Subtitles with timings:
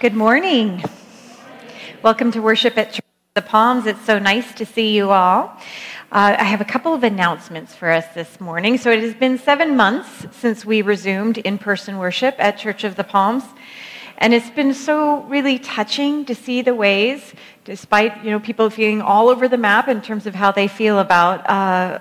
[0.00, 0.82] Good morning.
[2.02, 3.04] Welcome to worship at Church
[3.36, 3.84] of the Palms.
[3.84, 5.54] It's so nice to see you all.
[6.10, 8.78] Uh, I have a couple of announcements for us this morning.
[8.78, 12.96] So, it has been seven months since we resumed in person worship at Church of
[12.96, 13.44] the Palms.
[14.16, 19.02] And it's been so really touching to see the ways, despite you know people feeling
[19.02, 21.98] all over the map in terms of how they feel about uh,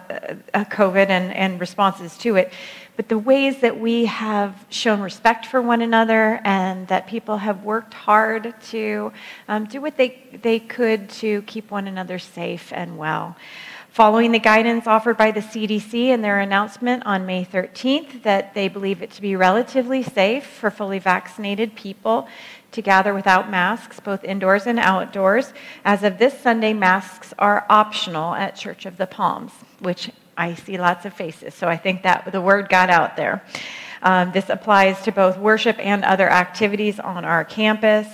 [0.53, 2.53] uh COVID and, and responses to it,
[2.99, 7.63] but the ways that we have shown respect for one another and that people have
[7.63, 9.13] worked hard to
[9.47, 13.37] um, do what they, they could to keep one another safe and well.
[13.91, 18.67] Following the guidance offered by the CDC in their announcement on May 13th that they
[18.67, 22.27] believe it to be relatively safe for fully vaccinated people
[22.73, 25.53] to gather without masks, both indoors and outdoors.
[25.85, 30.77] As of this Sunday, masks are optional at Church of the Palms, which I see
[30.77, 33.43] lots of faces, so I think that the word got out there.
[34.01, 38.07] Um, this applies to both worship and other activities on our campus.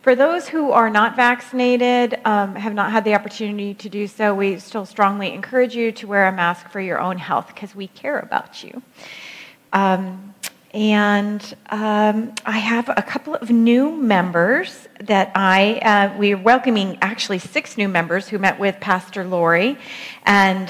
[0.00, 4.32] For those who are not vaccinated, um, have not had the opportunity to do so,
[4.36, 7.88] we still strongly encourage you to wear a mask for your own health because we
[7.88, 8.80] care about you.
[9.72, 10.32] Um,
[10.72, 17.40] and um, I have a couple of new members that I, uh, we're welcoming actually
[17.40, 19.76] six new members who met with Pastor Lori.
[20.24, 20.68] And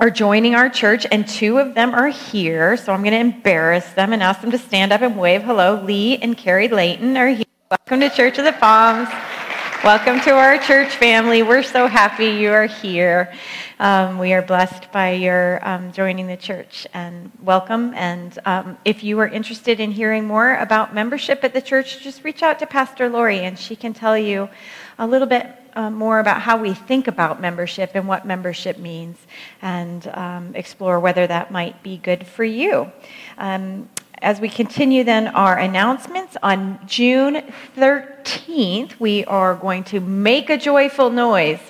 [0.00, 2.74] are joining our church, and two of them are here.
[2.78, 5.82] So I'm going to embarrass them and ask them to stand up and wave hello.
[5.84, 7.44] Lee and Carrie Layton are here.
[7.70, 9.10] Welcome to Church of the Palms.
[9.84, 11.42] Welcome to our church family.
[11.42, 13.30] We're so happy you are here.
[13.78, 17.92] Um, we are blessed by your um, joining the church and welcome.
[17.92, 22.24] And um, if you are interested in hearing more about membership at the church, just
[22.24, 24.48] reach out to Pastor Lori and she can tell you
[24.98, 29.16] a little bit uh, more about how we think about membership and what membership means,
[29.62, 32.90] and um, explore whether that might be good for you.
[33.38, 33.88] Um,
[34.22, 37.42] as we continue then our announcements on June
[37.76, 41.60] 13th, we are going to make a joyful noise.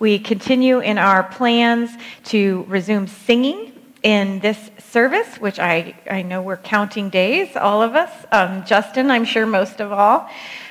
[0.00, 1.90] We continue in our plans
[2.24, 3.72] to resume singing
[4.02, 8.10] in this service, which I, I know we're counting days, all of us.
[8.32, 10.28] Um, Justin, I'm sure most of all.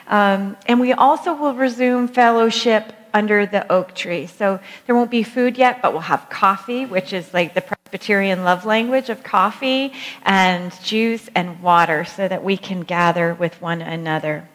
[0.09, 4.27] Um, and we also will resume fellowship under the oak tree.
[4.27, 8.43] So there won't be food yet, but we'll have coffee, which is like the Presbyterian
[8.43, 9.93] love language of coffee,
[10.23, 14.47] and juice and water so that we can gather with one another.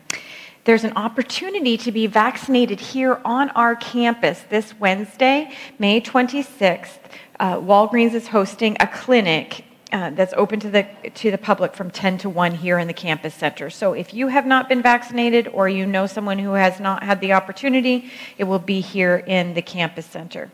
[0.65, 6.99] There's an opportunity to be vaccinated here on our campus this Wednesday, May 26th.
[7.39, 9.65] Uh, Walgreens is hosting a clinic
[9.95, 12.93] uh, that's open to the, to the public from 10 to 1 here in the
[12.93, 13.71] campus center.
[13.71, 17.21] So if you have not been vaccinated or you know someone who has not had
[17.21, 20.51] the opportunity, it will be here in the campus center.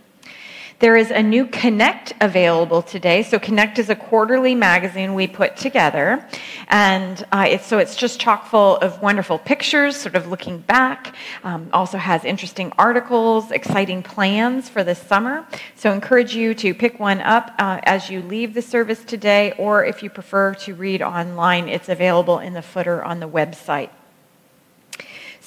[0.81, 3.23] There is a new Connect available today.
[3.23, 6.27] So Connect is a quarterly magazine we put together,
[6.69, 11.15] and uh, it's, so it's just chock full of wonderful pictures, sort of looking back.
[11.45, 15.47] Um, also has interesting articles, exciting plans for this summer.
[15.75, 19.85] So encourage you to pick one up uh, as you leave the service today, or
[19.85, 23.91] if you prefer to read online, it's available in the footer on the website.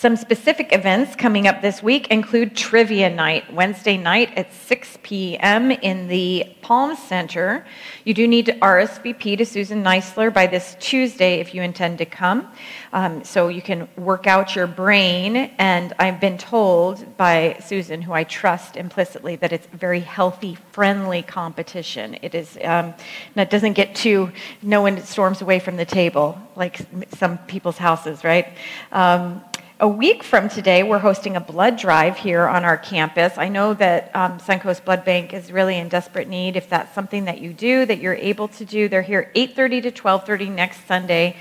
[0.04, 5.72] Some specific events coming up this week include Trivia Night, Wednesday night at 6 p.m.
[5.72, 7.66] in the Palm Center.
[8.04, 12.06] You do need to RSVP to Susan Neisler by this Tuesday if you intend to
[12.06, 12.52] come.
[12.92, 15.38] Um, so you can work out your brain.
[15.58, 21.22] And I've been told by Susan, who I trust implicitly, that it's very healthy, friendly
[21.22, 22.18] competition.
[22.22, 22.94] It is, um,
[23.38, 26.82] it doesn't get too, no one storms away from the table like
[27.16, 28.50] some people's houses, right?
[28.92, 29.42] Um,
[29.84, 33.38] a week from today, we're hosting a blood drive here on our campus.
[33.38, 36.56] I know that um, Suncoast Blood Bank is really in desperate need.
[36.56, 39.92] If that's something that you do, that you're able to do, they're here 8:30 to
[39.92, 41.36] 12:30 next Sunday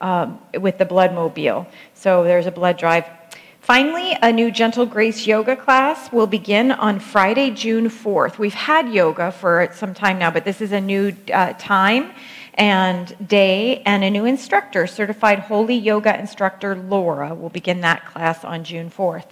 [0.00, 1.66] um, with the Blood Mobile.
[1.94, 3.04] So there's a blood drive.
[3.62, 8.38] Finally, a new Gentle Grace yoga class will begin on Friday, June 4th.
[8.38, 12.12] We've had yoga for some time now, but this is a new uh, time
[12.58, 18.44] and day, and a new instructor, certified holy yoga instructor Laura, will begin that class
[18.44, 19.26] on June 4th.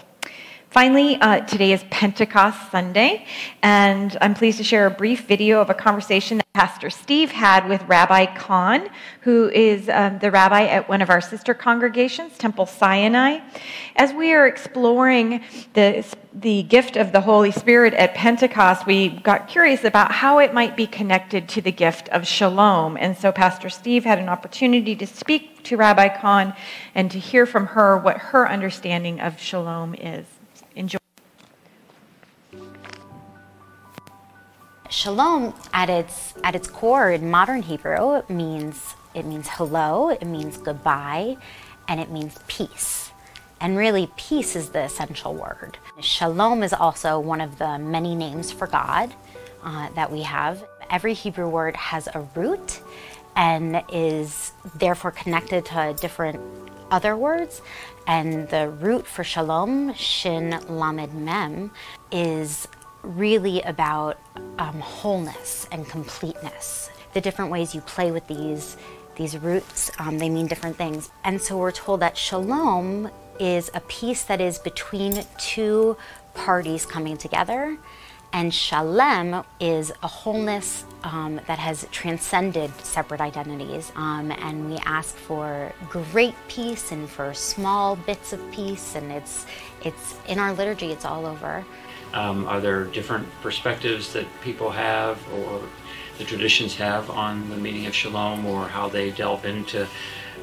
[0.70, 3.24] Finally, uh, today is Pentecost Sunday,
[3.62, 7.68] and I'm pleased to share a brief video of a conversation that Pastor Steve had
[7.68, 8.90] with Rabbi Kahn,
[9.20, 13.38] who is um, the rabbi at one of our sister congregations, Temple Sinai.
[13.94, 15.42] As we are exploring
[15.72, 16.04] the,
[16.34, 20.76] the gift of the Holy Spirit at Pentecost, we got curious about how it might
[20.76, 22.98] be connected to the gift of shalom.
[22.98, 26.54] And so Pastor Steve had an opportunity to speak to Rabbi Kahn
[26.94, 30.26] and to hear from her what her understanding of shalom is.
[34.88, 40.25] Shalom at its at its core in modern Hebrew it means it means hello, it
[40.25, 41.37] means goodbye,
[41.88, 43.11] and it means peace.
[43.61, 45.79] And really, peace is the essential word.
[46.00, 49.15] Shalom is also one of the many names for God
[49.65, 50.62] uh, that we have.
[50.91, 52.81] Every Hebrew word has a root
[53.35, 56.41] and is therefore connected to different
[56.91, 57.62] other words.
[58.06, 61.73] And the root for shalom, shin lamed mem,
[62.12, 62.69] is
[63.06, 64.19] really about
[64.58, 66.91] um, wholeness and completeness.
[67.14, 68.76] The different ways you play with these
[69.17, 71.11] these roots, um, they mean different things.
[71.25, 73.11] And so we're told that shalom
[73.41, 75.97] is a peace that is between two
[76.35, 77.79] parties coming together.
[78.32, 83.91] And shalem is a wholeness um, that has transcended separate identities.
[83.97, 88.94] Um, and we ask for great peace and for small bits of peace.
[88.97, 89.47] And it's,
[89.82, 91.64] it's in our liturgy, it's all over.
[92.12, 95.62] Um, are there different perspectives that people have or
[96.19, 99.87] the traditions have on the meaning of shalom or how they delve into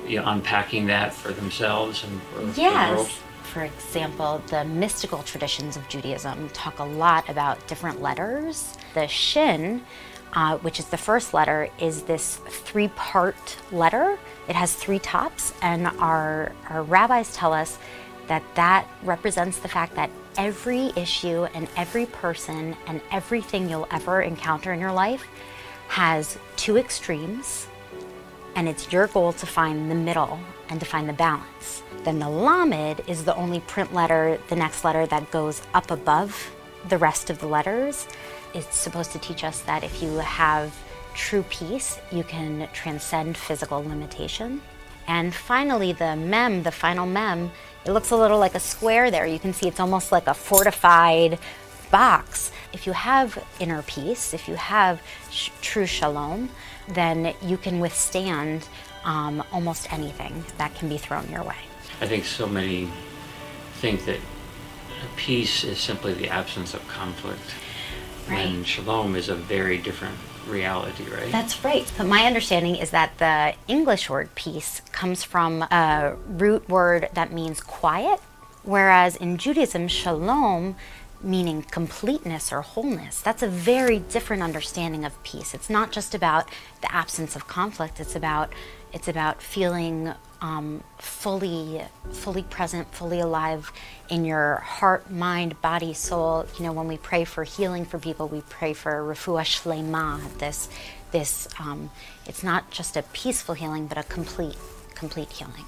[0.07, 2.89] you know, unpacking that for themselves and for yes.
[2.89, 3.11] the world?
[3.43, 8.75] For example, the mystical traditions of Judaism talk a lot about different letters.
[8.95, 9.83] The Shin,
[10.33, 14.17] uh, which is the first letter, is this three part letter.
[14.47, 17.77] It has three tops, and our, our rabbis tell us
[18.27, 24.21] that that represents the fact that every issue and every person and everything you'll ever
[24.21, 25.25] encounter in your life
[25.87, 27.67] has two extremes,
[28.55, 30.39] and it's your goal to find the middle
[30.69, 31.83] and to find the balance.
[32.03, 36.51] Then the Lamed is the only print letter, the next letter that goes up above
[36.89, 38.07] the rest of the letters.
[38.53, 40.75] It's supposed to teach us that if you have
[41.13, 44.61] true peace, you can transcend physical limitation.
[45.07, 47.51] And finally, the mem, the final mem,
[47.85, 49.25] it looks a little like a square there.
[49.25, 51.39] You can see it's almost like a fortified
[51.91, 52.51] box.
[52.71, 56.49] If you have inner peace, if you have sh- true shalom,
[56.87, 58.67] then you can withstand
[59.03, 61.57] um, almost anything that can be thrown your way.
[62.01, 62.89] I think so many
[63.75, 64.19] think that
[65.17, 67.53] peace is simply the absence of conflict.
[68.27, 68.39] Right.
[68.39, 70.17] And shalom is a very different
[70.47, 71.31] reality, right?
[71.31, 71.91] That's right.
[71.97, 77.31] But my understanding is that the English word peace comes from a root word that
[77.31, 78.19] means quiet,
[78.63, 80.75] whereas in Judaism, shalom
[81.23, 83.21] meaning completeness or wholeness.
[83.21, 85.53] That's a very different understanding of peace.
[85.53, 86.49] It's not just about
[86.81, 87.99] the absence of conflict.
[87.99, 88.53] It's about
[88.91, 90.13] it's about feeling
[90.43, 91.81] um, fully
[92.11, 93.71] fully present, fully alive
[94.09, 96.45] in your heart, mind, body, soul.
[96.59, 100.19] You know, when we pray for healing for people, we pray for refuah shlema.
[100.37, 100.69] This
[101.11, 101.89] this um,
[102.27, 104.57] it's not just a peaceful healing, but a complete
[104.93, 105.65] complete healing.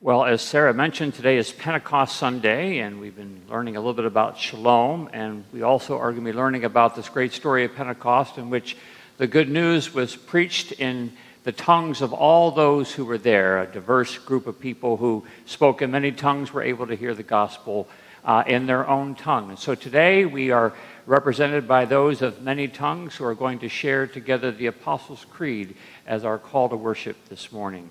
[0.00, 4.04] Well, as Sarah mentioned, today is Pentecost Sunday, and we've been learning a little bit
[4.04, 7.74] about shalom, and we also are going to be learning about this great story of
[7.74, 8.76] Pentecost in which
[9.16, 13.60] the good news was preached in the tongues of all those who were there.
[13.60, 17.24] A diverse group of people who spoke in many tongues were able to hear the
[17.24, 17.88] gospel
[18.24, 19.48] uh, in their own tongue.
[19.48, 20.74] And so today we are
[21.06, 25.74] represented by those of many tongues who are going to share together the Apostles' Creed
[26.06, 27.88] as our call to worship this morning.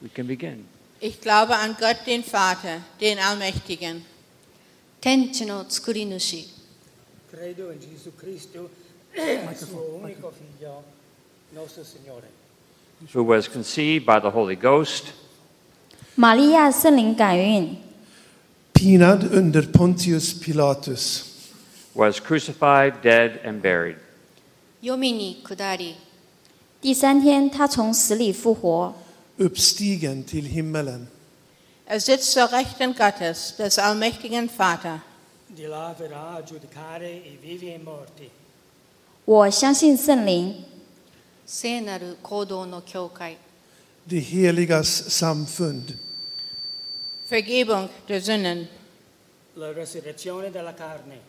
[0.00, 0.64] We can begin.
[1.00, 4.02] Ich glaube an Gott, den Vater, den Allmächtigen,
[5.00, 6.48] 天地の作り主
[7.30, 8.70] Credo in Gesù Cristo,
[9.56, 10.82] suo unico figlio,
[11.54, 12.28] nostro Signore.
[13.12, 15.12] who was conceived by the Holy Ghost,
[16.14, 17.76] 玛利亚圣灵感孕，
[18.74, 21.24] Pinad under Pontius Pilatus,
[21.94, 23.96] was crucified, dead, and buried.
[24.82, 25.96] 読みに下り
[26.80, 28.94] 第三天他从死里复活
[29.38, 31.08] uppstigen till himmelen,
[31.86, 35.00] er sitzt zur Rechten Gottes, des allmächtigen Vater.
[35.48, 38.30] Di là verrà a giudicare i vivi e i morti.
[39.24, 40.64] 我相信圣灵
[41.46, 43.36] 聖なる行動の教会
[44.06, 45.94] de heligas samfund,
[47.28, 48.68] Vergebung der Sünden,
[49.54, 51.20] La resurrezione della carne.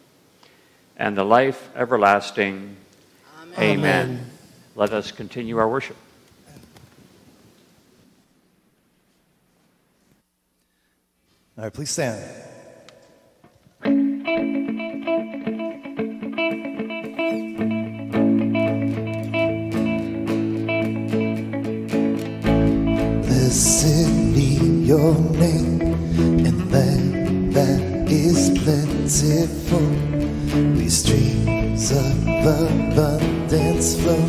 [0.98, 2.76] and the life everlasting.
[3.58, 3.80] Amen.
[3.80, 4.20] Amen.
[4.76, 5.98] Let us continue our worship.
[11.59, 12.23] All right, please stand.
[23.27, 25.81] Blessed be your name,
[26.47, 29.81] and land that is plentiful.
[30.77, 34.27] These streams of abundance flow.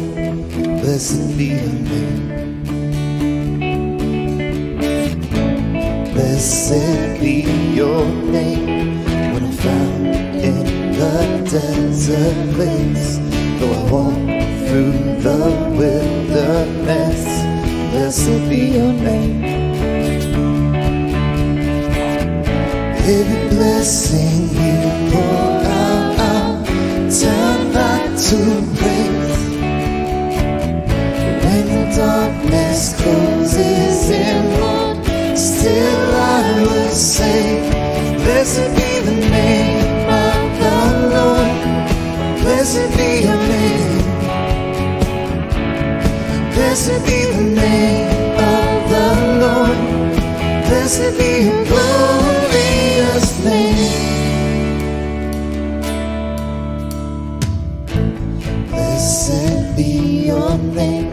[0.82, 2.49] Blessed be your name.
[6.40, 7.42] blessed be
[7.76, 9.04] your name.
[9.34, 10.08] When I'm found
[10.42, 10.56] in
[10.94, 13.18] the desert place,
[13.60, 14.14] though I walk
[14.66, 15.42] through the
[15.78, 17.24] wilderness,
[17.92, 19.44] blessed be your name.
[23.18, 26.64] Every blessing you pour out, I'll
[27.20, 28.89] turn back to
[46.90, 49.08] Blessed be the name of the
[49.42, 49.80] Lord.
[50.66, 53.94] Blessed be your glorious name.
[58.70, 59.92] Blessed be
[60.30, 61.12] your name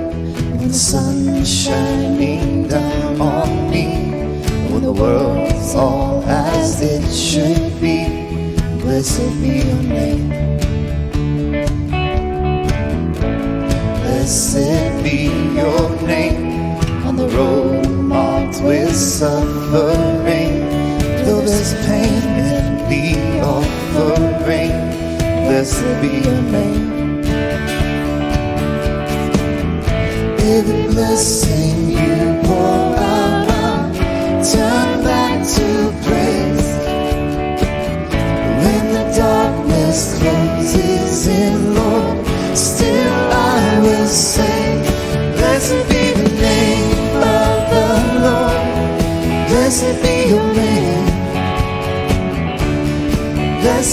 [0.56, 3.86] when the sun is shining down on me.
[4.70, 8.08] When the world's all as it should be.
[8.80, 10.30] Blessed be your name.
[14.00, 15.35] Blessed be
[16.06, 20.54] name on the road marked with suffering.
[21.24, 22.22] Though there's pain
[22.54, 24.76] in the offering,
[25.46, 26.86] blessed be your name.
[30.56, 33.96] Every blessing you pour out,
[34.54, 34.85] I'll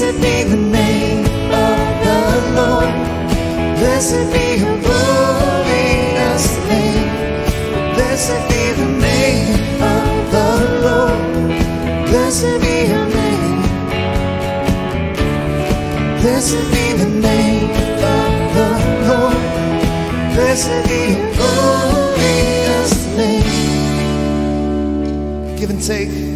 [0.04, 2.20] Blessed be the name of the
[2.60, 2.92] Lord.
[3.80, 7.08] Blessed be your glorious name.
[7.96, 9.48] Blessed be the name
[9.82, 10.50] of the
[10.84, 11.20] Lord.
[12.10, 13.62] Blessed be your name.
[16.20, 17.70] Blessed be the name
[18.04, 18.70] of the
[19.08, 19.42] Lord.
[20.36, 23.52] Blessed be your glorious name.
[25.58, 26.33] Give and take.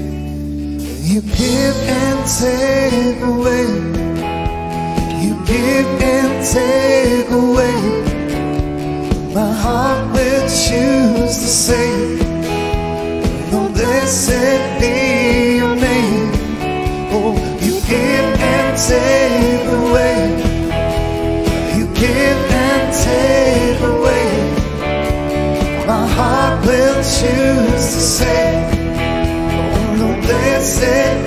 [1.47, 3.67] Give and take away.
[5.23, 7.79] You give and take away.
[9.33, 11.89] My heart will choose to say,
[13.49, 16.31] No, blessed be your name.
[17.15, 20.17] Oh, you give and take away.
[21.77, 24.27] You give and take away.
[25.87, 28.51] My heart will choose to say,
[30.01, 31.26] Oh, blessed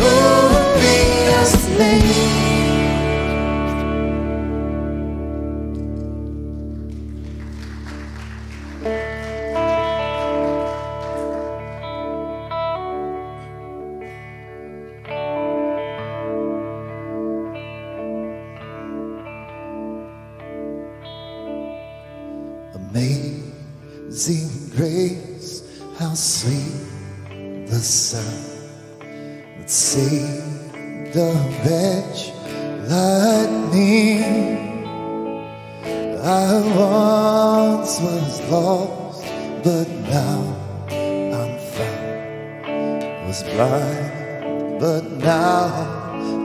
[43.31, 45.71] Was blind, but now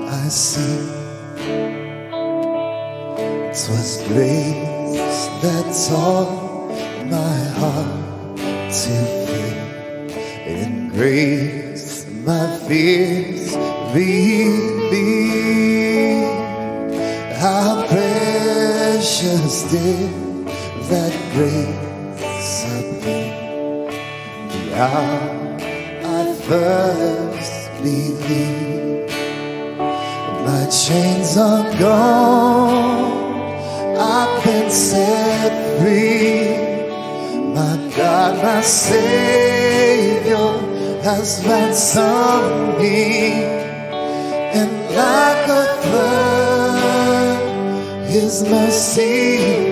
[0.06, 0.86] I see.
[3.50, 6.70] It was grace that taught
[7.10, 8.94] my heart to
[9.26, 9.66] fear.
[10.46, 13.56] In grace, my fears
[13.92, 14.46] relieved.
[17.34, 20.46] How precious did
[20.90, 23.90] that grace appear
[24.52, 25.35] the hour
[26.46, 29.10] I first believed.
[30.46, 33.16] My chains are gone.
[33.98, 36.58] I've been set free.
[37.52, 40.36] My God, my Savior
[41.02, 43.32] has ransomed me.
[44.54, 47.40] And like a flood,
[48.08, 49.65] His mercy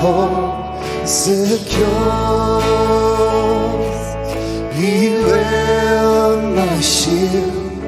[0.00, 1.88] hope secure.
[4.78, 7.82] He will my shield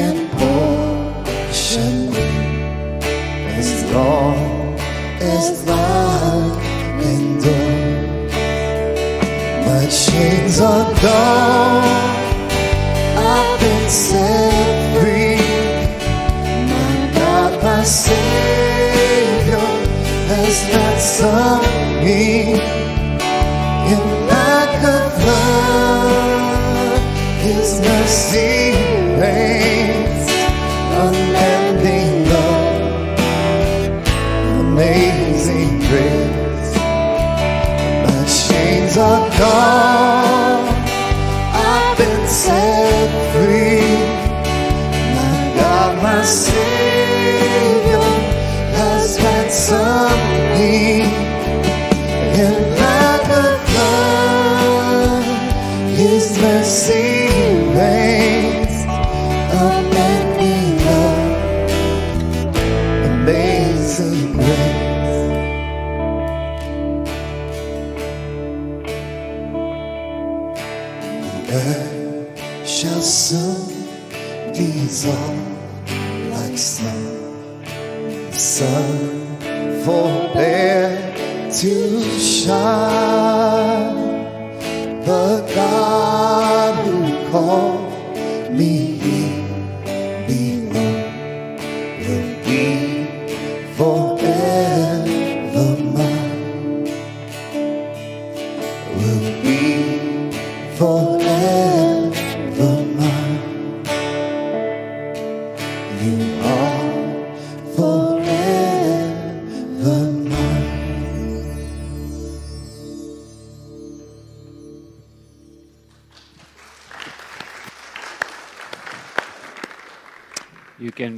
[0.00, 2.14] and portion
[3.60, 4.76] as long
[5.20, 6.58] as life
[7.14, 8.32] endures.
[9.68, 12.12] My chains are gone.
[13.16, 14.41] I've been set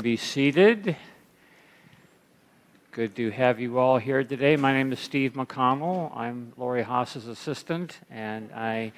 [0.05, 0.95] be seated.
[2.93, 4.55] Good to have you all here today.
[4.55, 6.15] My name is Steve McConnell.
[6.15, 8.93] I'm Lori Haas's assistant, and I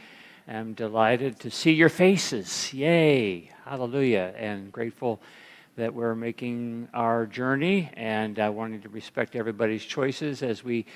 [0.49, 2.75] am delighted to see your faces.
[2.75, 3.53] Yay!
[3.64, 4.35] Hallelujah!
[4.37, 5.21] And grateful
[5.77, 10.87] that we're making our journey, and I wanted to respect everybody's choices as we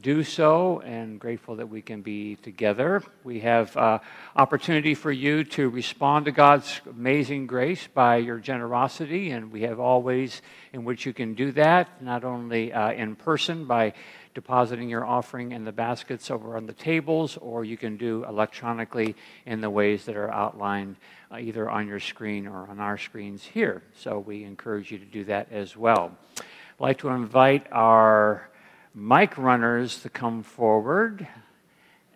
[0.00, 3.02] do so, and grateful that we can be together.
[3.22, 3.98] We have uh,
[4.34, 9.78] opportunity for you to respond to God's amazing grace by your generosity, and we have
[9.78, 10.40] all ways
[10.72, 13.92] in which you can do that, not only uh, in person by
[14.34, 19.16] depositing your offering in the baskets over on the tables, or you can do electronically
[19.46, 20.96] in the ways that are outlined
[21.32, 23.82] uh, either on your screen or on our screens here.
[23.96, 26.12] So we encourage you to do that as well.
[26.38, 26.44] I'd
[26.80, 28.48] like to invite our
[28.94, 31.26] mic runners to come forward.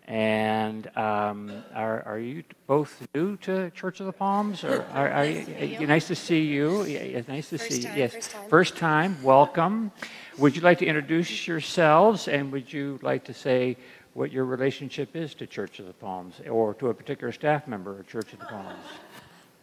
[0.07, 4.63] And um, are, are you both new to Church of the Palms?
[4.63, 6.83] Or are, are you, you- nice to see you.
[6.83, 7.89] Yeah, nice to see you.
[7.95, 8.49] Yes, first time.
[8.49, 9.23] first time.
[9.23, 9.91] Welcome.
[10.37, 13.77] Would you like to introduce yourselves, and would you like to say
[14.13, 17.97] what your relationship is to Church of the Palms, or to a particular staff member
[17.97, 18.75] of Church of the Palms?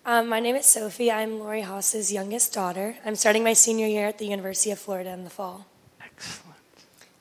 [0.06, 1.12] Um, my name is Sophie.
[1.12, 2.96] I'm Lori Haas's youngest daughter.
[3.04, 5.66] I'm starting my senior year at the University of Florida in the fall.
[6.02, 6.56] Excellent.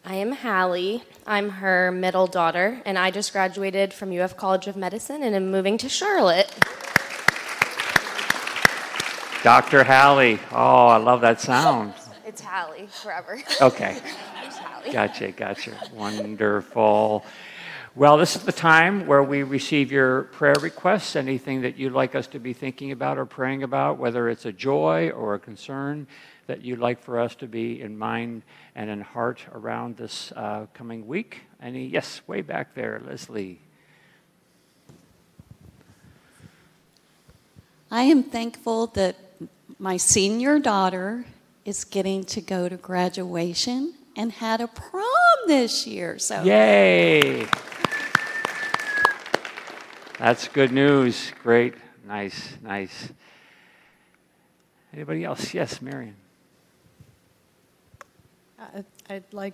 [0.06, 1.04] I am Hallie.
[1.28, 5.52] I'm her middle daughter, and I just graduated from UF College of Medicine and am
[5.52, 6.50] moving to Charlotte.
[9.44, 9.84] Dr.
[9.84, 10.40] Hallie.
[10.54, 11.94] Oh, I love that sound.
[12.32, 13.42] It's Hallie forever.
[13.60, 13.98] Okay.
[14.46, 14.94] It's Hallie.
[14.94, 15.72] Gotcha, gotcha.
[15.94, 17.26] Wonderful.
[17.94, 22.16] Well, this is the time where we receive your prayer requests, anything that you'd like
[22.16, 26.08] us to be thinking about or praying about, whether it's a joy or a concern
[26.48, 28.44] that you'd like for us to be in mind
[28.76, 31.42] and in heart around this uh, coming week.
[31.62, 31.86] Any?
[31.86, 33.60] Yes, way back there, Leslie.
[37.92, 39.18] I am thankful that
[39.80, 41.26] my senior daughter
[41.66, 45.06] is getting to go to graduation and had a prom
[45.48, 46.18] this year.
[46.20, 47.48] So Yay!
[50.18, 51.32] That's good news.
[51.42, 51.74] Great.
[52.06, 53.10] Nice, nice.
[54.94, 55.54] Anybody else?
[55.54, 56.16] Yes, Marion.
[58.60, 59.54] I- I'd like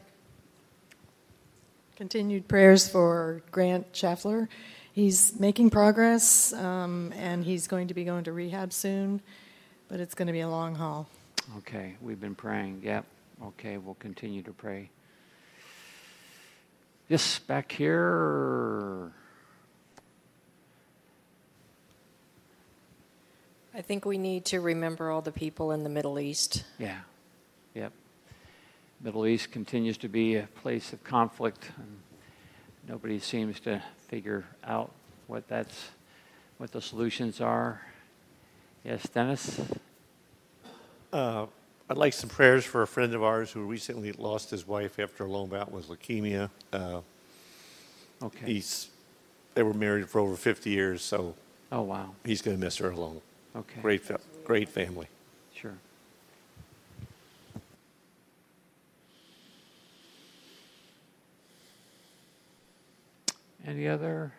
[1.96, 4.48] continued prayers for Grant Schaffler.
[4.94, 9.22] He's making progress, um, and he's going to be going to rehab soon,
[9.88, 11.08] but it's going to be a long haul.
[11.56, 12.82] Okay, we've been praying.
[12.84, 13.06] Yep.
[13.46, 14.90] Okay, we'll continue to pray.
[17.08, 19.12] Yes, back here.
[23.74, 26.66] I think we need to remember all the people in the Middle East.
[26.78, 26.98] Yeah.
[27.76, 27.94] Yep.
[29.00, 32.00] Middle East continues to be a place of conflict and
[32.90, 34.92] nobody seems to figure out
[35.28, 35.90] what that's
[36.58, 37.82] what the solutions are.
[38.84, 39.62] Yes, Dennis.
[41.12, 41.46] Uh,
[41.90, 45.24] I'd like some prayers for a friend of ours who recently lost his wife after
[45.24, 46.50] a long bout with leukemia.
[46.74, 47.02] Uh,
[48.22, 48.46] okay.
[48.46, 48.90] He's
[49.54, 51.34] they were married for over 50 years, so.
[51.72, 52.14] Oh wow.
[52.26, 53.22] He's going to miss her alone.
[53.56, 53.82] Okay.
[53.82, 55.08] Great, fa- great family.
[55.54, 55.74] Sure.
[63.66, 64.32] Any other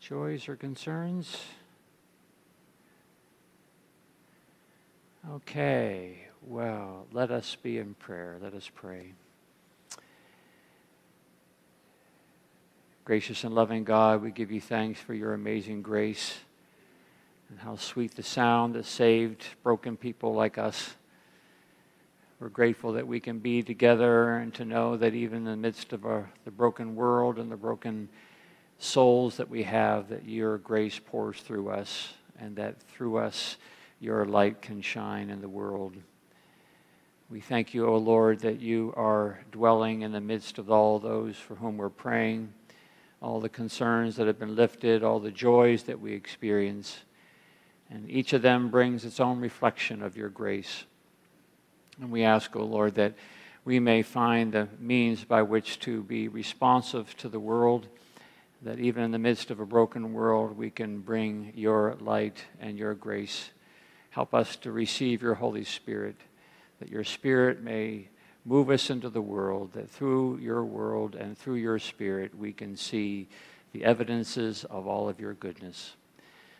[0.00, 1.38] joys or concerns?
[5.32, 8.36] Okay, well, let us be in prayer.
[8.42, 9.14] Let us pray.
[13.06, 16.40] Gracious and loving God, we give you thanks for your amazing grace
[17.48, 20.94] and how sweet the sound that saved broken people like us.
[22.38, 25.94] We're grateful that we can be together and to know that even in the midst
[25.94, 28.10] of our, the broken world and the broken
[28.78, 33.56] souls that we have, that your grace pours through us and that through us
[34.04, 35.96] your light can shine in the world.
[37.30, 41.36] We thank you, O Lord, that you are dwelling in the midst of all those
[41.36, 42.52] for whom we're praying,
[43.22, 46.98] all the concerns that have been lifted, all the joys that we experience.
[47.88, 50.84] And each of them brings its own reflection of your grace.
[51.98, 53.14] And we ask, O Lord, that
[53.64, 57.88] we may find the means by which to be responsive to the world,
[58.60, 62.78] that even in the midst of a broken world, we can bring your light and
[62.78, 63.50] your grace.
[64.14, 66.14] Help us to receive your Holy Spirit,
[66.78, 68.06] that your Spirit may
[68.44, 72.76] move us into the world, that through your world and through your Spirit, we can
[72.76, 73.26] see
[73.72, 75.96] the evidences of all of your goodness.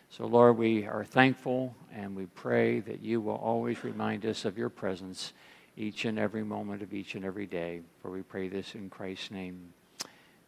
[0.09, 4.57] So, Lord, we are thankful and we pray that you will always remind us of
[4.57, 5.31] your presence
[5.77, 7.83] each and every moment of each and every day.
[8.01, 9.73] For we pray this in Christ's name.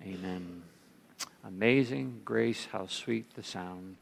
[0.04, 0.62] Amen.
[1.46, 3.96] Amazing grace, how sweet the sound.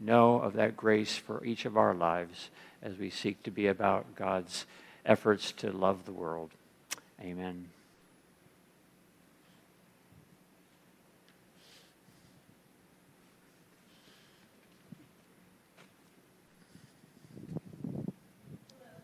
[0.00, 2.50] Know of that grace for each of our lives
[2.82, 4.66] as we seek to be about God's
[5.06, 6.50] efforts to love the world.
[7.20, 7.68] Amen.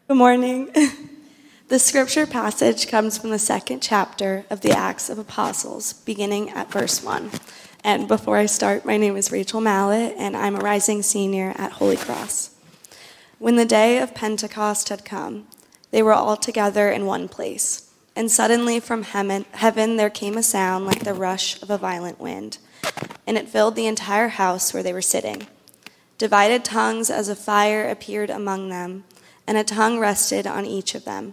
[0.09, 0.71] Good morning.
[1.71, 6.69] The scripture passage comes from the second chapter of the Acts of Apostles, beginning at
[6.69, 7.31] verse 1.
[7.83, 11.73] And before I start, my name is Rachel Mallet, and I'm a rising senior at
[11.73, 12.51] Holy Cross.
[13.39, 15.47] When the day of Pentecost had come,
[15.91, 17.91] they were all together in one place.
[18.15, 22.59] And suddenly from heaven there came a sound like the rush of a violent wind,
[23.27, 25.47] and it filled the entire house where they were sitting.
[26.19, 29.05] Divided tongues as a fire appeared among them,
[29.47, 31.33] and a tongue rested on each of them.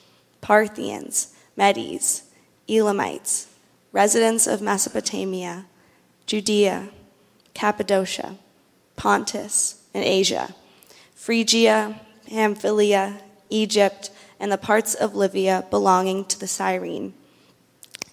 [0.41, 2.23] Parthians, Medes,
[2.67, 3.47] Elamites,
[3.91, 5.65] residents of Mesopotamia,
[6.25, 6.89] Judea,
[7.53, 8.37] Cappadocia,
[8.95, 10.53] Pontus, and Asia,
[11.15, 17.13] Phrygia, Pamphylia, Egypt, and the parts of Libya belonging to the Cyrene,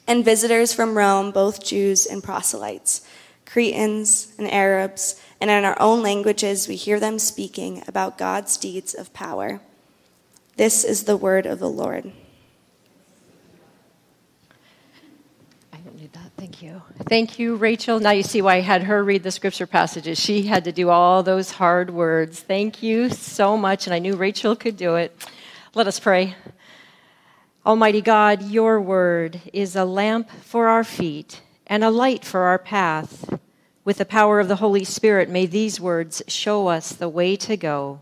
[0.07, 3.07] and visitors from Rome, both Jews and proselytes,
[3.47, 8.95] Cretans and Arabs, and in our own languages we hear them speaking about God's deeds
[8.95, 9.61] of power.
[10.59, 12.11] This is the word of the Lord.
[15.73, 16.33] I don't need that.
[16.37, 16.83] Thank you.
[17.09, 18.01] Thank you, Rachel.
[18.01, 20.19] Now you see why I had her read the scripture passages.
[20.19, 22.41] She had to do all those hard words.
[22.41, 25.17] Thank you so much, and I knew Rachel could do it.
[25.77, 26.35] Let us pray.
[27.65, 32.59] Almighty God, your word is a lamp for our feet and a light for our
[32.59, 33.33] path.
[33.85, 37.57] With the power of the Holy Spirit, may these words show us the way to
[37.57, 38.01] go.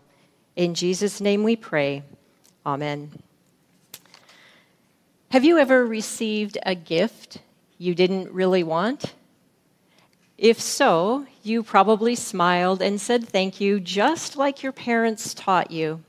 [0.55, 2.01] In Jesus' name we pray.
[2.67, 3.09] Amen.
[5.31, 7.37] Have you ever received a gift
[7.77, 9.13] you didn't really want?
[10.37, 16.03] If so, you probably smiled and said thank you just like your parents taught you.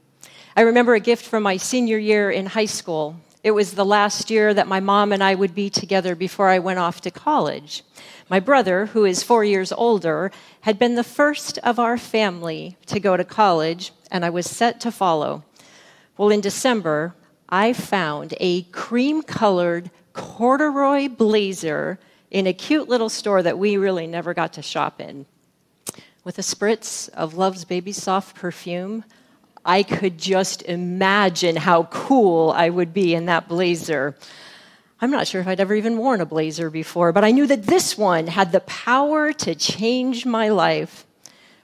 [0.57, 3.15] I remember a gift from my senior year in high school.
[3.45, 6.59] It was the last year that my mom and I would be together before I
[6.59, 7.85] went off to college.
[8.29, 12.99] My brother, who is four years older, had been the first of our family to
[12.99, 15.45] go to college, and I was set to follow.
[16.19, 17.15] Well, in December,
[17.49, 22.01] I found a cream colored corduroy blazer
[22.33, 25.27] in a cute little store that we really never got to shop in.
[26.25, 29.05] With a spritz of Love's Baby Soft perfume,
[29.65, 34.17] I could just imagine how cool I would be in that blazer.
[35.01, 37.63] I'm not sure if I'd ever even worn a blazer before, but I knew that
[37.63, 41.07] this one had the power to change my life.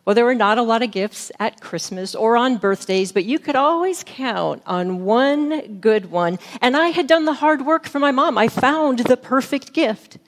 [0.05, 3.39] Well, there were not a lot of gifts at Christmas or on birthdays, but you
[3.39, 6.39] could always count on one good one.
[6.61, 8.37] And I had done the hard work for my mom.
[8.37, 10.19] I found the perfect gift.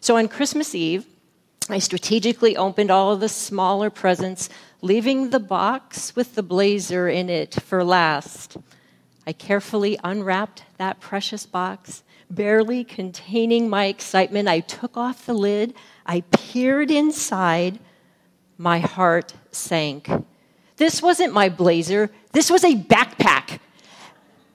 [0.00, 1.06] So on Christmas Eve,
[1.68, 4.48] I strategically opened all the smaller presents,
[4.82, 8.56] leaving the box with the blazer in it for last.
[9.26, 15.74] I carefully unwrapped that precious box barely containing my excitement, I took off the lid,
[16.06, 17.78] I peered inside,
[18.60, 20.06] my heart sank.
[20.76, 23.58] This wasn't my blazer, this was a backpack.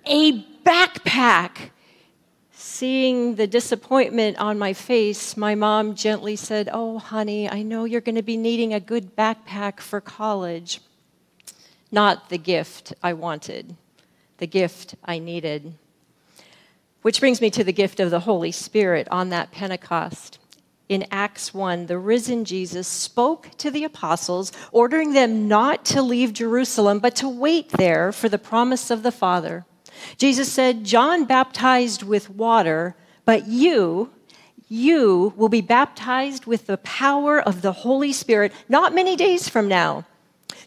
[0.05, 1.71] A backpack.
[2.51, 7.99] Seeing the disappointment on my face, my mom gently said, Oh, honey, I know you're
[7.99, 10.81] going to be needing a good backpack for college.
[11.91, 13.75] Not the gift I wanted,
[14.37, 15.73] the gift I needed.
[17.01, 20.37] Which brings me to the gift of the Holy Spirit on that Pentecost.
[20.87, 26.31] In Acts 1, the risen Jesus spoke to the apostles, ordering them not to leave
[26.31, 29.65] Jerusalem, but to wait there for the promise of the Father.
[30.17, 34.11] Jesus said, John baptized with water, but you,
[34.67, 39.67] you will be baptized with the power of the Holy Spirit not many days from
[39.67, 40.05] now.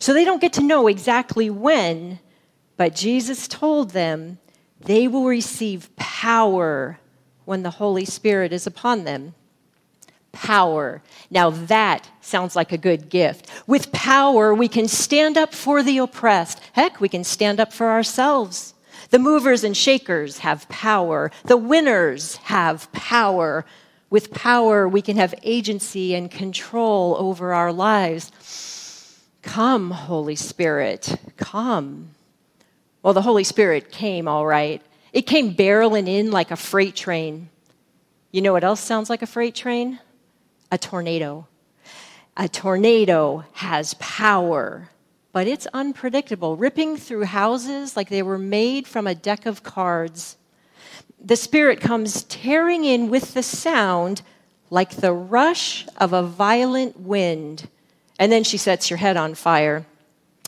[0.01, 2.19] So they don't get to know exactly when,
[2.77, 4.39] but Jesus told them
[4.81, 6.99] they will receive power
[7.45, 9.35] when the Holy Spirit is upon them.
[10.40, 11.03] Power.
[11.31, 13.51] Now that sounds like a good gift.
[13.66, 16.61] With power, we can stand up for the oppressed.
[16.74, 18.72] Heck, we can stand up for ourselves.
[19.11, 21.33] The movers and shakers have power.
[21.44, 23.66] The winners have power.
[24.11, 28.31] With power, we can have agency and control over our lives.
[29.42, 32.11] Come, Holy Spirit, come.
[33.03, 34.83] Well, the Holy Spirit came, all right.
[35.12, 37.48] It came barreling in like a freight train.
[38.31, 39.98] You know what else sounds like a freight train?
[40.71, 41.47] A tornado.
[42.37, 44.91] A tornado has power,
[45.33, 50.37] but it's unpredictable, ripping through houses like they were made from a deck of cards.
[51.21, 54.23] The Spirit comes tearing in with the sound
[54.71, 57.69] like the rush of a violent wind,
[58.19, 59.87] and then she sets your head on fire.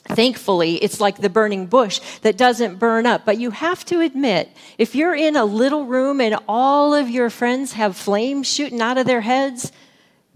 [0.05, 3.25] Thankfully, it's like the burning bush that doesn't burn up.
[3.25, 7.31] But you have to admit, if you're in a little room and all of your
[7.31, 9.73] friends have flames shooting out of their heads,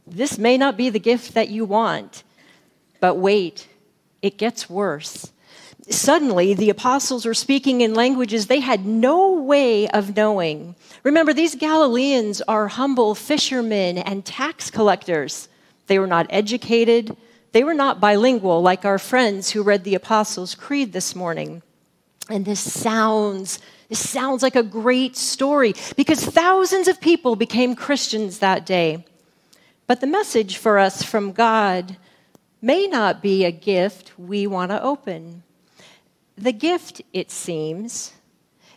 [0.06, 2.22] this may not be the gift that you want.
[3.00, 3.68] But wait,
[4.22, 5.30] it gets worse.
[5.90, 10.76] Suddenly, the apostles were speaking in languages they had no way of knowing.
[11.02, 15.48] Remember, these Galileans are humble fishermen and tax collectors.
[15.86, 17.14] They were not educated,
[17.52, 21.62] they were not bilingual like our friends who read the Apostles' Creed this morning.
[22.28, 23.58] And this sounds
[23.90, 29.04] this sounds like a great story because thousands of people became Christians that day.
[29.86, 31.96] But the message for us from God
[32.62, 35.42] may not be a gift we want to open.
[36.36, 38.14] The gift, it seems,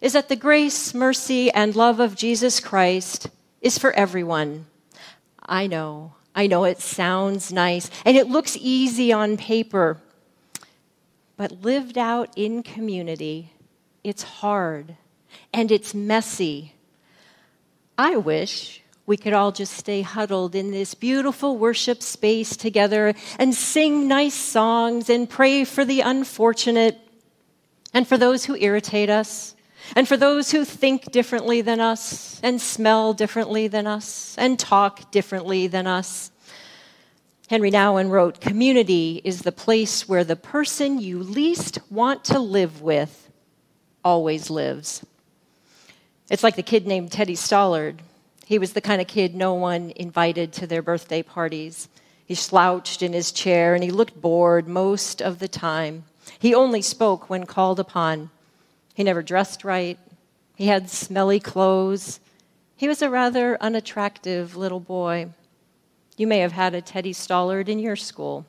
[0.02, 3.30] is that the grace, mercy, and love of Jesus Christ
[3.62, 4.66] is for everyone.
[5.42, 10.00] I know, I know it sounds nice and it looks easy on paper,
[11.38, 13.54] but lived out in community,
[14.04, 14.98] it's hard
[15.54, 16.74] and it's messy.
[17.98, 23.56] I wish we could all just stay huddled in this beautiful worship space together and
[23.56, 27.00] sing nice songs and pray for the unfortunate
[27.94, 29.56] and for those who irritate us
[29.96, 35.12] and for those who think differently than us, and smell differently than us, and talk
[35.12, 36.32] differently than us.
[37.50, 42.82] Henry Nouwen wrote Community is the place where the person you least want to live
[42.82, 43.32] with
[44.04, 45.06] always lives.
[46.30, 48.00] It's like the kid named Teddy Stollard.
[48.48, 51.90] He was the kind of kid no one invited to their birthday parties.
[52.26, 56.06] He slouched in his chair and he looked bored most of the time.
[56.40, 58.30] He only spoke when called upon.
[58.94, 60.00] He never dressed right.
[60.56, 62.22] He had smelly clothes.
[62.78, 65.28] He was a rather unattractive little boy.
[66.16, 68.46] You may have had a Teddy Stollard in your school.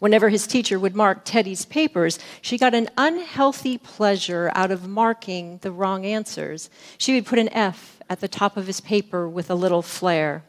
[0.00, 5.58] Whenever his teacher would mark Teddy's papers, she got an unhealthy pleasure out of marking
[5.58, 6.70] the wrong answers.
[6.98, 10.42] She would put an F at the top of his paper with a little flair.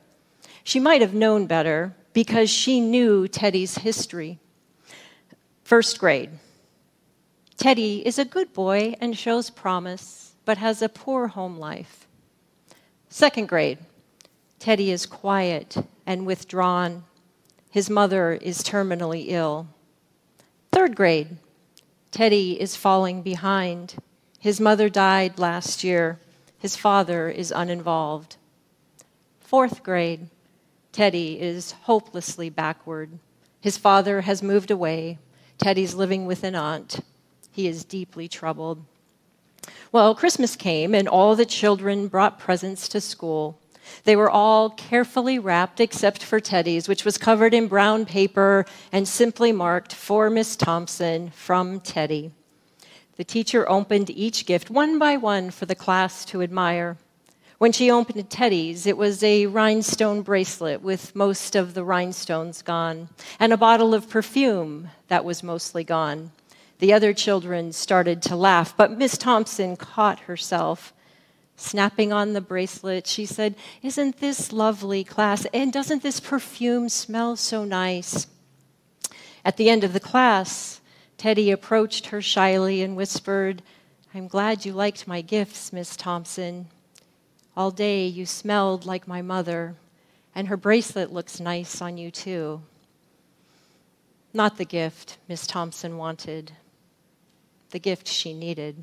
[0.64, 4.40] She might have known better because she knew Teddy's history.
[5.64, 6.32] First grade.
[7.56, 12.08] Teddy is a good boy and shows promise, but has a poor home life.
[13.08, 13.78] Second grade.
[14.58, 17.04] Teddy is quiet and withdrawn.
[17.70, 19.68] His mother is terminally ill.
[20.72, 21.38] Third grade,
[22.12, 23.96] Teddy is falling behind.
[24.40, 26.20] His mother died last year.
[26.62, 28.36] His father is uninvolved.
[29.40, 30.30] Fourth grade,
[30.92, 33.18] Teddy is hopelessly backward.
[33.60, 35.18] His father has moved away.
[35.58, 37.00] Teddy's living with an aunt.
[37.52, 38.86] He is deeply troubled.
[39.92, 43.60] Well, Christmas came, and all the children brought presents to school.
[44.04, 49.08] They were all carefully wrapped except for Teddy's, which was covered in brown paper and
[49.08, 52.32] simply marked for Miss Thompson from Teddy.
[53.18, 56.98] The teacher opened each gift one by one for the class to admire.
[57.58, 63.10] When she opened Teddy's, it was a rhinestone bracelet with most of the rhinestones gone,
[63.40, 66.32] and a bottle of perfume that was mostly gone.
[66.80, 70.92] The other children started to laugh, but Miss Thompson caught herself.
[71.56, 75.46] Snapping on the bracelet, she said, Isn't this lovely, class?
[75.54, 78.26] And doesn't this perfume smell so nice?
[79.46, 80.81] At the end of the class,
[81.22, 83.62] Teddy approached her shyly and whispered,
[84.12, 86.66] I'm glad you liked my gifts, Miss Thompson.
[87.56, 89.76] All day you smelled like my mother,
[90.34, 92.64] and her bracelet looks nice on you, too.
[94.34, 96.54] Not the gift Miss Thompson wanted,
[97.70, 98.82] the gift she needed.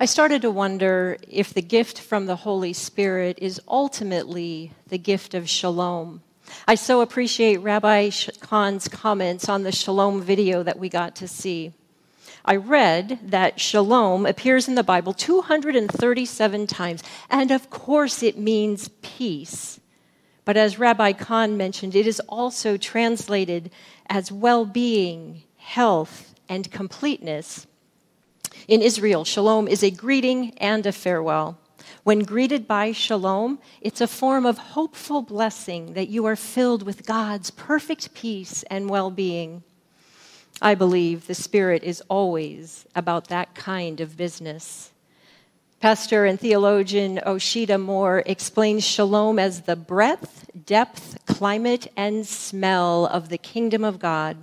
[0.00, 5.34] I started to wonder if the gift from the Holy Spirit is ultimately the gift
[5.34, 6.22] of shalom.
[6.66, 11.72] I so appreciate Rabbi Khan's comments on the shalom video that we got to see.
[12.44, 18.88] I read that shalom appears in the Bible 237 times, and of course it means
[19.02, 19.80] peace.
[20.44, 23.72] But as Rabbi Khan mentioned, it is also translated
[24.08, 27.66] as well being, health, and completeness.
[28.68, 31.58] In Israel, shalom is a greeting and a farewell.
[32.06, 37.04] When greeted by shalom, it's a form of hopeful blessing that you are filled with
[37.04, 39.64] God's perfect peace and well being.
[40.62, 44.92] I believe the Spirit is always about that kind of business.
[45.80, 53.30] Pastor and theologian Osheta Moore explains shalom as the breadth, depth, climate, and smell of
[53.30, 54.36] the kingdom of God.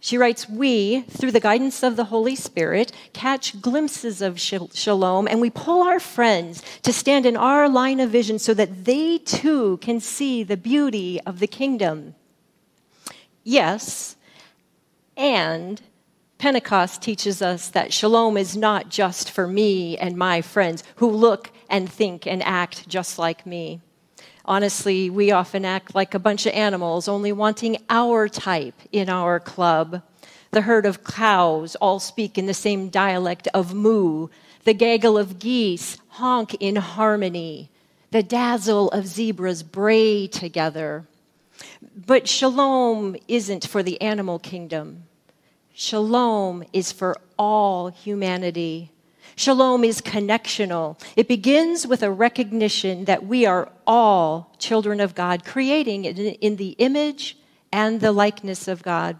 [0.00, 5.40] She writes, We, through the guidance of the Holy Spirit, catch glimpses of shalom and
[5.40, 9.76] we pull our friends to stand in our line of vision so that they too
[9.78, 12.14] can see the beauty of the kingdom.
[13.44, 14.16] Yes,
[15.16, 15.82] and
[16.38, 21.50] Pentecost teaches us that shalom is not just for me and my friends who look
[21.68, 23.82] and think and act just like me.
[24.50, 29.38] Honestly, we often act like a bunch of animals, only wanting our type in our
[29.38, 30.02] club.
[30.50, 34.26] The herd of cows all speak in the same dialect of moo.
[34.64, 37.70] The gaggle of geese honk in harmony.
[38.10, 41.06] The dazzle of zebras bray together.
[41.94, 45.04] But shalom isn't for the animal kingdom.
[45.72, 48.90] Shalom is for all humanity.
[49.36, 51.00] Shalom is connectional.
[51.16, 56.70] It begins with a recognition that we are all children of God, creating in the
[56.78, 57.38] image
[57.72, 59.18] and the likeness of God.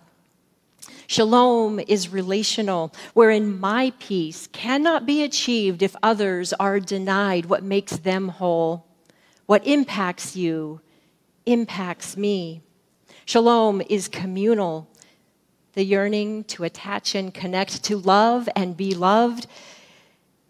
[1.06, 7.96] Shalom is relational, wherein my peace cannot be achieved if others are denied what makes
[7.96, 8.86] them whole.
[9.46, 10.80] What impacts you
[11.46, 12.62] impacts me.
[13.24, 14.88] Shalom is communal,
[15.72, 19.46] the yearning to attach and connect, to love and be loved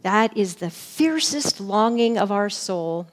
[0.02, 3.08] that is the fiercest longing of our soul,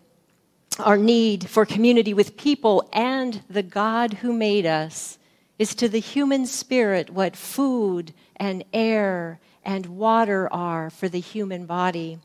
[0.80, 5.18] our need for community with people and the God who made us
[5.60, 11.66] is to the human spirit what food and air and water are for the human
[11.66, 12.20] body.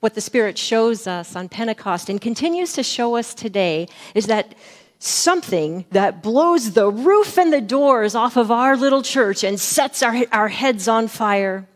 [0.00, 4.54] What the Spirit shows us on Pentecost and continues to show us today is that
[4.98, 10.02] something that blows the roof and the doors off of our little church and sets
[10.02, 11.66] our, our heads on fire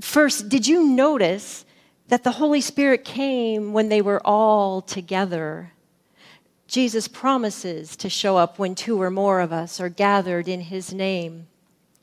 [0.00, 1.64] First, did you notice
[2.08, 5.72] that the Holy Spirit came when they were all together?
[6.66, 10.92] Jesus promises to show up when two or more of us are gathered in his
[10.92, 11.46] name.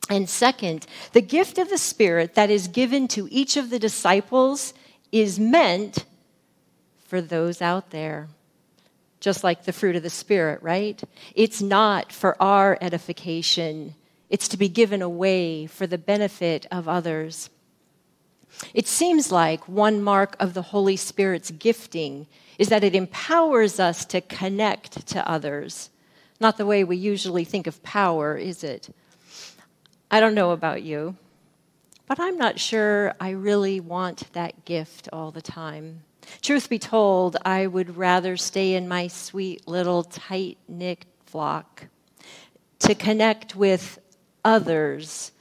[0.09, 4.73] And second, the gift of the Spirit that is given to each of the disciples
[5.11, 6.05] is meant
[7.07, 8.29] for those out there.
[9.19, 11.01] Just like the fruit of the Spirit, right?
[11.35, 13.95] It's not for our edification,
[14.29, 17.49] it's to be given away for the benefit of others.
[18.73, 22.27] It seems like one mark of the Holy Spirit's gifting
[22.57, 25.89] is that it empowers us to connect to others.
[26.39, 28.93] Not the way we usually think of power, is it?
[30.09, 31.15] I don't know about you,
[32.07, 36.03] but I'm not sure I really want that gift all the time.
[36.41, 41.87] Truth be told, I would rather stay in my sweet little tight knit flock.
[42.79, 43.99] To connect with
[44.43, 45.31] others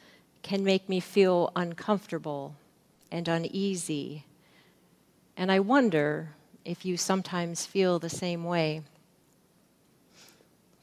[0.43, 2.55] can make me feel uncomfortable
[3.11, 4.25] and uneasy.
[5.37, 6.35] And I wonder
[6.65, 8.83] if you sometimes feel the same way.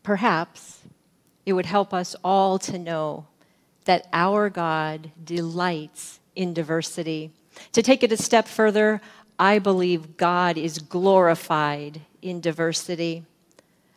[0.03, 0.79] Perhaps
[1.45, 3.27] it would help us all to know
[3.85, 7.31] that our God delights in diversity.
[7.71, 9.01] To take it a step further,
[9.39, 13.23] I believe God is glorified in diversity.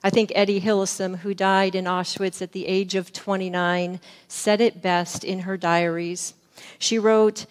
[0.02, 4.80] I think Etty Hillesum, who died in Auschwitz at the age of 29, said it
[4.80, 6.34] best in her diaries.
[6.78, 7.46] She wrote,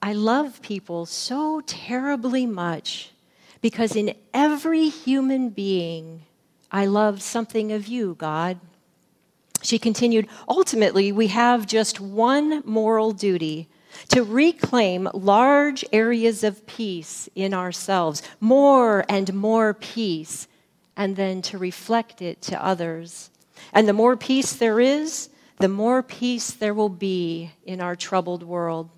[0.00, 3.10] I love people so terribly much
[3.60, 6.22] because in every human being,
[6.70, 8.60] I love something of you, God.
[9.62, 13.68] She continued, ultimately, we have just one moral duty
[14.10, 20.46] to reclaim large areas of peace in ourselves, more and more peace,
[20.96, 23.30] and then to reflect it to others.
[23.72, 28.44] And the more peace there is, the more peace there will be in our troubled
[28.44, 28.90] world.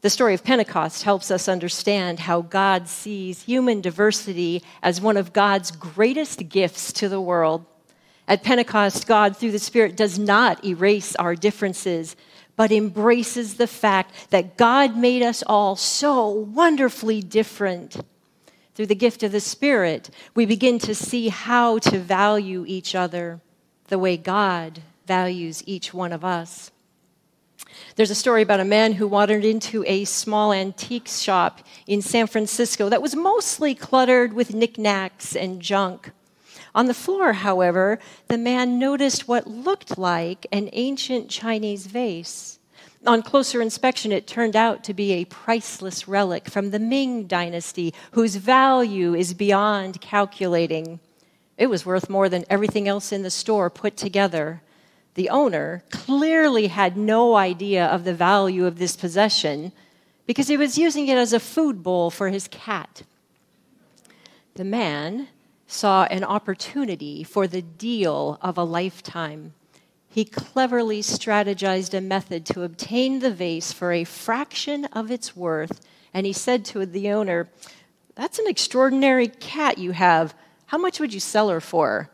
[0.00, 5.32] The story of Pentecost helps us understand how God sees human diversity as one of
[5.32, 7.66] God's greatest gifts to the world.
[8.28, 12.14] At Pentecost, God, through the Spirit, does not erase our differences,
[12.54, 17.96] but embraces the fact that God made us all so wonderfully different.
[18.76, 23.40] Through the gift of the Spirit, we begin to see how to value each other
[23.88, 26.70] the way God values each one of us.
[27.98, 32.28] There's a story about a man who wandered into a small antique shop in San
[32.28, 36.12] Francisco that was mostly cluttered with knickknacks and junk.
[36.76, 42.60] On the floor, however, the man noticed what looked like an ancient Chinese vase.
[43.04, 47.92] On closer inspection, it turned out to be a priceless relic from the Ming Dynasty,
[48.12, 51.00] whose value is beyond calculating.
[51.56, 54.62] It was worth more than everything else in the store put together
[55.18, 59.72] the owner, clearly had no idea of the value of this possession
[60.26, 63.02] because he was using it as a food bowl for his cat.
[64.54, 65.26] The man
[65.66, 69.54] saw an opportunity for the deal of a lifetime.
[70.08, 75.80] He cleverly strategized a method to obtain the vase for a fraction of its worth,
[76.14, 77.48] and he said to the owner,
[78.14, 80.32] That's an extraordinary cat you have.
[80.66, 82.08] How much would you sell her for?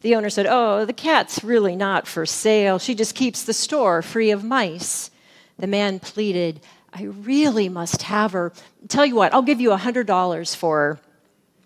[0.00, 2.78] The owner said, Oh, the cat's really not for sale.
[2.78, 5.10] She just keeps the store free of mice.
[5.58, 6.60] The man pleaded,
[6.92, 8.52] I really must have her.
[8.86, 11.00] Tell you what, I'll give you a $100 for her.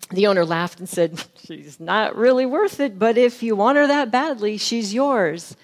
[0.09, 3.87] The owner laughed and said, She's not really worth it, but if you want her
[3.87, 5.55] that badly, she's yours.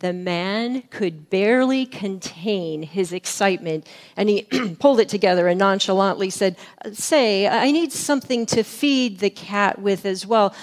[0.00, 3.86] The man could barely contain his excitement,
[4.16, 4.42] and he
[4.80, 6.56] pulled it together and nonchalantly said,
[6.92, 10.54] Say, I need something to feed the cat with as well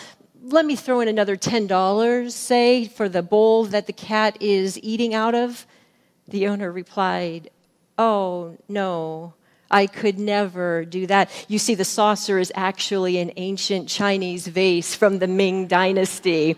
[0.43, 5.13] let me throw in another $10, say, for the bowl that the cat is eating
[5.13, 5.65] out of?
[6.27, 7.49] The owner replied,
[7.97, 9.33] Oh, no,
[9.69, 11.29] I could never do that.
[11.47, 16.55] You see, the saucer is actually an ancient Chinese vase from the Ming Dynasty.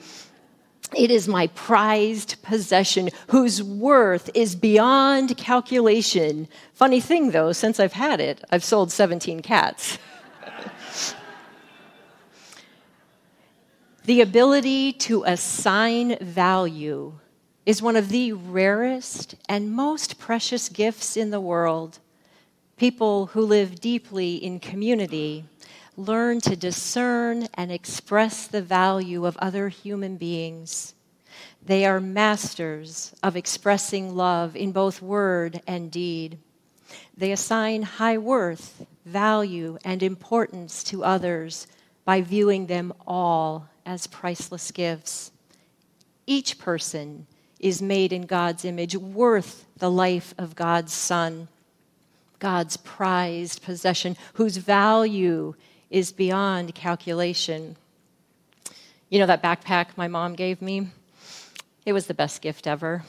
[0.95, 6.47] It is my prized possession whose worth is beyond calculation.
[6.73, 9.97] Funny thing, though, since I've had it, I've sold 17 cats.
[14.11, 17.13] The ability to assign value
[17.65, 21.99] is one of the rarest and most precious gifts in the world.
[22.75, 25.45] People who live deeply in community
[25.95, 30.93] learn to discern and express the value of other human beings.
[31.65, 36.37] They are masters of expressing love in both word and deed.
[37.15, 41.65] They assign high worth, value, and importance to others
[42.03, 45.31] by viewing them all as priceless gifts.
[46.25, 47.27] Each person
[47.59, 51.47] is made in God's image, worth the life of God's Son,
[52.39, 55.53] God's prized possession, whose value
[55.89, 57.77] is beyond calculation.
[59.09, 60.87] You know that backpack my mom gave me?
[61.85, 63.03] It was the best gift ever.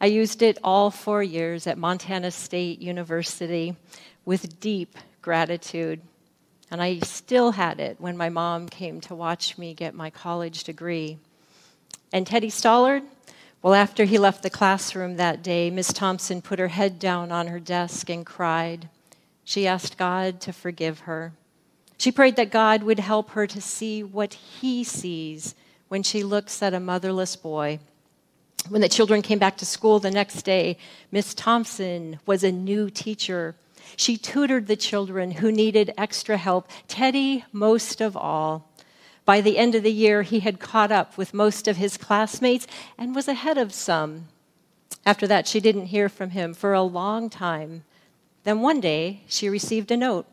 [0.00, 3.76] I used it all four years at Montana State University
[4.24, 6.00] with deep gratitude.
[6.72, 10.64] And I still had it when my mom came to watch me get my college
[10.64, 11.18] degree.
[12.14, 13.02] And Teddy Stallard,
[13.60, 17.48] well, after he left the classroom that day, Miss Thompson put her head down on
[17.48, 18.88] her desk and cried.
[19.44, 21.34] She asked God to forgive her.
[21.98, 25.54] She prayed that God would help her to see what He sees
[25.88, 27.80] when she looks at a motherless boy.
[28.70, 30.78] When the children came back to school the next day,
[31.10, 33.56] Miss Thompson was a new teacher
[33.96, 38.68] She tutored the children who needed extra help, Teddy most of all.
[39.24, 42.66] By the end of the year, he had caught up with most of his classmates
[42.98, 44.28] and was ahead of some.
[45.06, 47.84] After that, she didn't hear from him for a long time.
[48.44, 50.26] Then one day, she received a note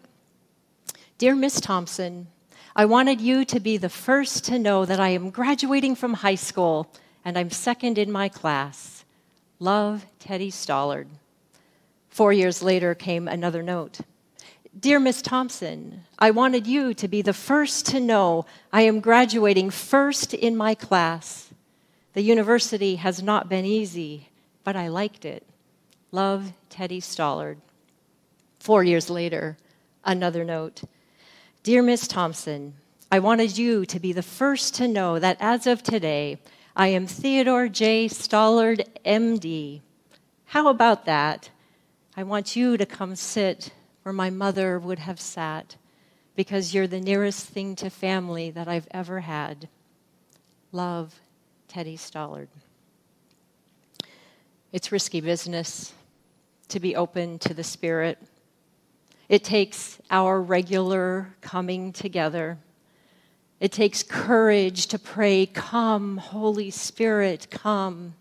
[1.17, 2.27] Dear Miss Thompson,
[2.75, 6.35] I wanted you to be the first to know that I am graduating from high
[6.35, 6.91] school
[7.25, 9.03] and I'm second in my class.
[9.59, 11.07] Love, Teddy Stallard.
[12.09, 13.99] Four years later came another note.
[14.77, 19.71] Dear Miss Thompson, I wanted you to be the first to know I am graduating
[19.71, 21.49] first in my class.
[22.13, 24.29] The university has not been easy,
[24.63, 25.45] but I liked it.
[26.11, 27.57] Love, Teddy Stallard.
[28.59, 29.57] Four years later,
[30.03, 30.83] another note.
[31.63, 32.75] Dear Miss Thompson,
[33.11, 36.39] I wanted you to be the first to know that as of today,
[36.75, 38.07] I am Theodore J.
[38.07, 39.81] Stallard, MD.
[40.45, 41.49] How about that?
[42.19, 43.71] I want you to come sit
[44.03, 45.77] where my mother would have sat
[46.35, 49.69] because you're the nearest thing to family that I've ever had.
[50.73, 51.17] Love,
[51.69, 52.49] Teddy Stallard.
[54.73, 55.93] It's risky business
[56.67, 58.17] to be open to the Spirit.
[59.29, 62.57] It takes our regular coming together.
[63.61, 68.15] It takes courage to pray, Come, Holy Spirit, come.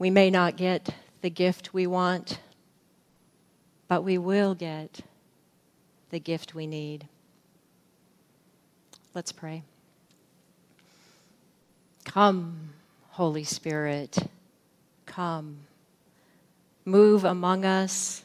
[0.00, 2.40] We may not get the gift we want,
[3.88, 5.00] but we will get
[6.10, 7.06] the gift we need.
[9.14, 9.62] Let's pray.
[12.04, 12.70] Come,
[13.10, 14.16] Holy Spirit,
[15.06, 15.58] come.
[16.84, 18.22] Move among us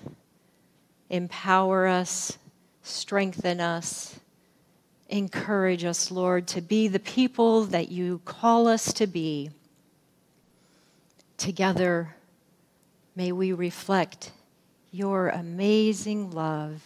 [1.10, 2.38] empower us,
[2.84, 4.20] strengthen us,
[5.10, 9.52] encourage us, Lord, to be the people that you call us to be.
[11.38, 12.16] Together,
[13.16, 14.32] may we reflect
[14.92, 16.82] your amazing love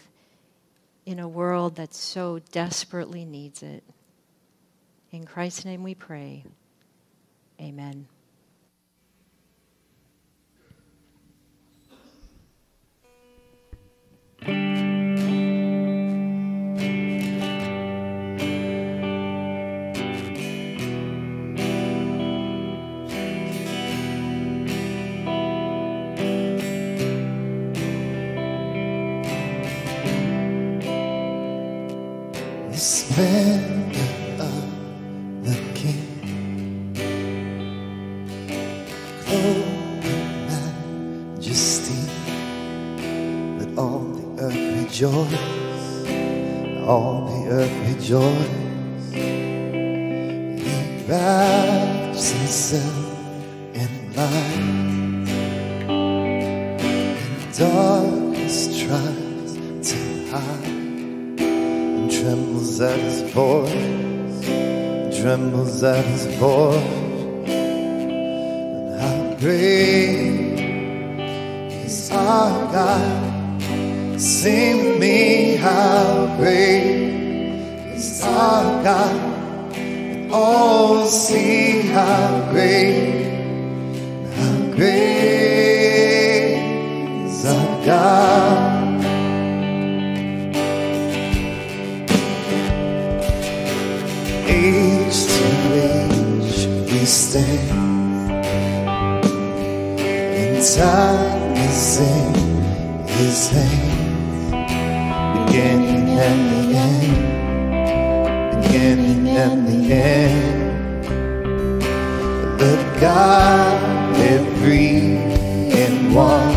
[1.05, 3.83] in a world that so desperately needs it.
[5.11, 6.43] In Christ's name we pray.
[7.59, 8.07] Amen.
[48.09, 48.48] mayor.
[100.59, 102.33] Time is in
[103.07, 103.99] his hand
[105.45, 107.21] beginning and the end.
[108.61, 111.05] Beginning and the end.
[112.59, 114.15] The God
[114.59, 115.39] breathed
[115.73, 116.53] in one.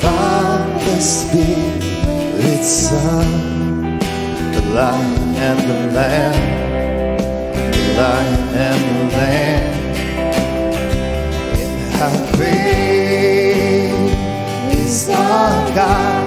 [0.00, 3.98] Father the Spirit Son
[4.54, 6.38] the lion and the lamb,
[7.70, 9.75] the lion and the lamb.
[11.98, 13.92] How great
[14.72, 16.26] is our God?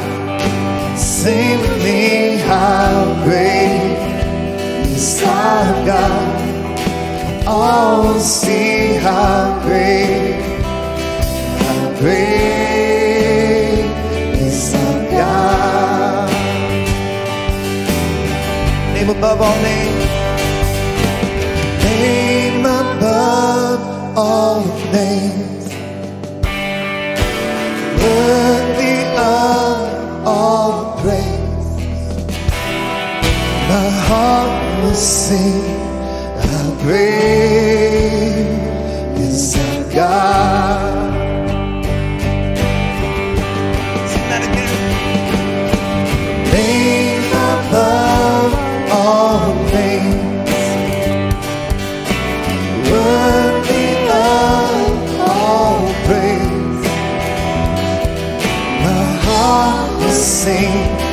[0.97, 3.97] Sing with me, how great
[4.87, 7.47] is our God?
[7.47, 10.41] All see how great,
[11.61, 13.85] how great
[14.41, 15.69] is our God
[18.99, 20.05] name above all names.
[21.83, 24.61] Name above all
[59.49, 61.08] heart will sing.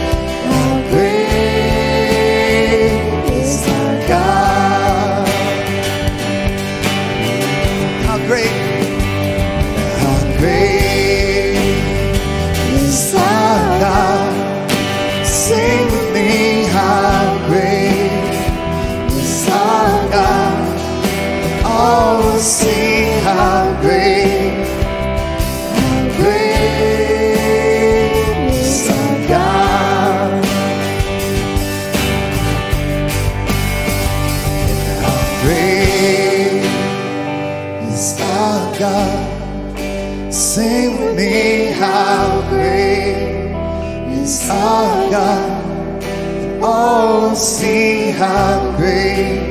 [48.19, 49.46] See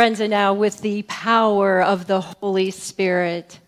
[0.00, 3.60] Friends, and now with the power of the Holy Spirit.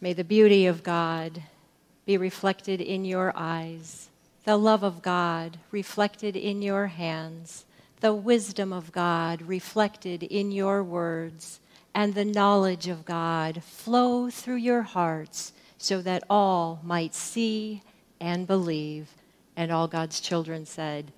[0.00, 1.42] May the beauty of God
[2.06, 4.08] be reflected in your eyes,
[4.44, 7.66] the love of God reflected in your hands,
[8.00, 11.60] the wisdom of God reflected in your words,
[11.94, 17.82] and the knowledge of God flow through your hearts so that all might see
[18.22, 19.08] and believe.
[19.56, 21.12] And all God's children said,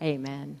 [0.00, 0.60] Amen.